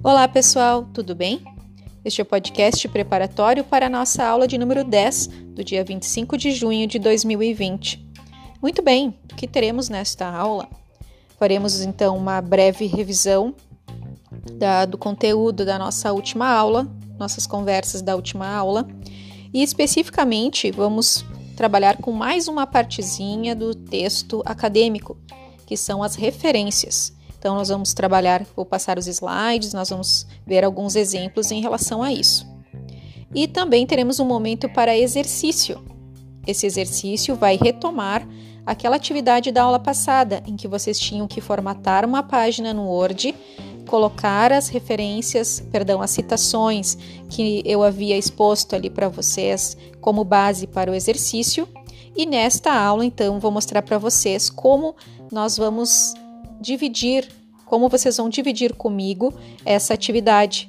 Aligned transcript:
Olá, 0.00 0.28
pessoal, 0.28 0.84
tudo 0.94 1.12
bem? 1.12 1.42
Este 2.04 2.20
é 2.20 2.22
o 2.22 2.26
podcast 2.26 2.86
preparatório 2.88 3.64
para 3.64 3.86
a 3.86 3.90
nossa 3.90 4.24
aula 4.24 4.46
de 4.46 4.56
número 4.56 4.84
10, 4.84 5.26
do 5.26 5.64
dia 5.64 5.82
25 5.82 6.38
de 6.38 6.52
junho 6.52 6.86
de 6.86 7.00
2020. 7.00 8.06
Muito 8.62 8.80
bem, 8.80 9.18
o 9.30 9.34
que 9.34 9.48
teremos 9.48 9.88
nesta 9.88 10.30
aula? 10.30 10.68
Faremos 11.36 11.80
então 11.80 12.16
uma 12.16 12.40
breve 12.40 12.86
revisão 12.86 13.52
da, 14.52 14.84
do 14.84 14.96
conteúdo 14.96 15.64
da 15.64 15.76
nossa 15.76 16.12
última 16.12 16.48
aula, 16.48 16.86
nossas 17.18 17.44
conversas 17.44 18.00
da 18.00 18.14
última 18.14 18.46
aula, 18.48 18.86
e 19.52 19.64
especificamente 19.64 20.70
vamos 20.70 21.24
trabalhar 21.56 21.96
com 21.96 22.12
mais 22.12 22.46
uma 22.46 22.68
partezinha 22.68 23.54
do 23.54 23.74
texto 23.74 24.44
acadêmico, 24.46 25.18
que 25.66 25.76
são 25.76 26.04
as 26.04 26.14
referências. 26.14 27.17
Então, 27.38 27.54
nós 27.54 27.68
vamos 27.68 27.94
trabalhar, 27.94 28.44
vou 28.56 28.66
passar 28.66 28.98
os 28.98 29.06
slides, 29.06 29.72
nós 29.72 29.90
vamos 29.90 30.26
ver 30.46 30.64
alguns 30.64 30.96
exemplos 30.96 31.50
em 31.50 31.60
relação 31.60 32.02
a 32.02 32.12
isso. 32.12 32.46
E 33.34 33.46
também 33.46 33.86
teremos 33.86 34.18
um 34.18 34.24
momento 34.24 34.68
para 34.68 34.96
exercício. 34.96 35.82
Esse 36.46 36.66
exercício 36.66 37.36
vai 37.36 37.56
retomar 37.56 38.26
aquela 38.66 38.96
atividade 38.96 39.52
da 39.52 39.62
aula 39.62 39.78
passada, 39.78 40.42
em 40.46 40.56
que 40.56 40.66
vocês 40.66 40.98
tinham 40.98 41.26
que 41.26 41.40
formatar 41.40 42.04
uma 42.04 42.22
página 42.22 42.74
no 42.74 42.86
Word, 42.86 43.34
colocar 43.86 44.52
as 44.52 44.68
referências, 44.68 45.60
perdão, 45.72 46.02
as 46.02 46.10
citações 46.10 46.96
que 47.28 47.62
eu 47.64 47.82
havia 47.82 48.16
exposto 48.16 48.74
ali 48.74 48.90
para 48.90 49.08
vocês 49.08 49.76
como 50.00 50.24
base 50.24 50.66
para 50.66 50.90
o 50.90 50.94
exercício. 50.94 51.68
E 52.16 52.26
nesta 52.26 52.72
aula, 52.72 53.04
então, 53.04 53.38
vou 53.38 53.50
mostrar 53.50 53.82
para 53.82 53.96
vocês 53.96 54.50
como 54.50 54.94
nós 55.30 55.56
vamos 55.56 56.14
dividir, 56.60 57.28
como 57.64 57.88
vocês 57.88 58.16
vão 58.16 58.28
dividir 58.28 58.74
comigo 58.74 59.32
essa 59.64 59.94
atividade. 59.94 60.68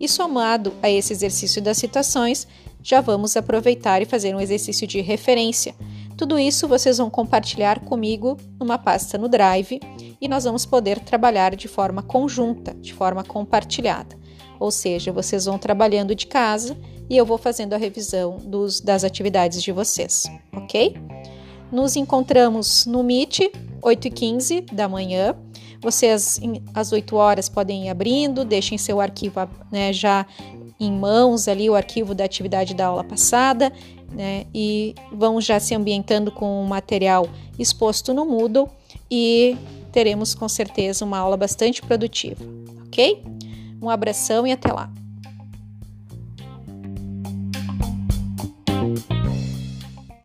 E 0.00 0.08
somado 0.08 0.72
a 0.82 0.88
esse 0.88 1.12
exercício 1.12 1.60
das 1.60 1.78
citações, 1.78 2.46
já 2.82 3.00
vamos 3.00 3.36
aproveitar 3.36 4.00
e 4.00 4.06
fazer 4.06 4.34
um 4.34 4.40
exercício 4.40 4.86
de 4.86 5.00
referência. 5.00 5.74
Tudo 6.16 6.38
isso 6.38 6.66
vocês 6.66 6.98
vão 6.98 7.10
compartilhar 7.10 7.80
comigo 7.80 8.36
numa 8.58 8.78
pasta 8.78 9.18
no 9.18 9.28
Drive 9.28 9.80
e 10.20 10.28
nós 10.28 10.44
vamos 10.44 10.66
poder 10.66 10.98
trabalhar 11.00 11.54
de 11.54 11.68
forma 11.68 12.02
conjunta, 12.02 12.74
de 12.74 12.92
forma 12.92 13.22
compartilhada. 13.22 14.16
Ou 14.58 14.70
seja, 14.70 15.12
vocês 15.12 15.44
vão 15.44 15.58
trabalhando 15.58 16.14
de 16.14 16.26
casa 16.26 16.76
e 17.08 17.16
eu 17.16 17.24
vou 17.24 17.38
fazendo 17.38 17.72
a 17.72 17.76
revisão 17.76 18.38
dos, 18.38 18.80
das 18.80 19.04
atividades 19.04 19.62
de 19.62 19.70
vocês, 19.70 20.24
ok? 20.52 20.96
Nos 21.70 21.96
encontramos 21.96 22.84
no 22.86 23.02
Meet 23.02 23.52
8h15 23.82 24.72
da 24.72 24.88
manhã. 24.88 25.34
Vocês, 25.80 26.40
às 26.74 26.92
8 26.92 27.14
horas, 27.16 27.48
podem 27.48 27.86
ir 27.86 27.88
abrindo, 27.88 28.44
deixem 28.44 28.76
seu 28.76 29.00
arquivo 29.00 29.48
né, 29.70 29.92
já 29.92 30.26
em 30.80 30.92
mãos 30.92 31.48
ali, 31.48 31.68
o 31.68 31.74
arquivo 31.74 32.14
da 32.14 32.24
atividade 32.24 32.74
da 32.74 32.86
aula 32.86 33.02
passada, 33.02 33.72
né, 34.12 34.46
e 34.54 34.94
vão 35.12 35.40
já 35.40 35.58
se 35.58 35.74
ambientando 35.74 36.30
com 36.30 36.62
o 36.62 36.66
material 36.66 37.28
exposto 37.58 38.14
no 38.14 38.24
Moodle 38.24 38.68
e 39.10 39.56
teremos 39.92 40.34
com 40.34 40.48
certeza 40.48 41.04
uma 41.04 41.18
aula 41.18 41.36
bastante 41.36 41.82
produtiva, 41.82 42.44
ok? 42.86 43.22
Um 43.82 43.90
abração 43.90 44.46
e 44.46 44.52
até 44.52 44.72
lá! 44.72 44.90